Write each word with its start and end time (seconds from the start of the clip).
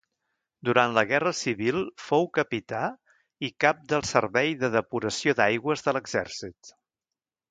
Durant 0.67 0.93
la 0.97 1.01
Guerra 1.09 1.33
Civil 1.39 1.75
fou 2.05 2.25
capità 2.37 2.79
i 3.49 3.51
cap 3.65 3.83
del 3.93 4.07
Servei 4.13 4.51
de 4.63 4.73
Depuració 4.79 5.37
d'Aigües 5.41 5.89
de 5.89 5.97
l'exèrcit. 5.99 6.73